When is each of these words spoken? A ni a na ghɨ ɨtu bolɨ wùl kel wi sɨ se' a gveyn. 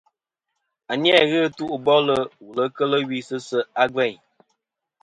A 0.91 0.93
ni 0.99 1.09
a 1.13 1.17
na 1.19 1.23
ghɨ 1.29 1.39
ɨtu 1.47 1.65
bolɨ 1.85 2.15
wùl 2.45 2.59
kel 2.75 2.91
wi 3.09 3.17
sɨ 3.27 3.37
se' 3.47 3.59
a 3.81 3.83
gveyn. 3.93 4.15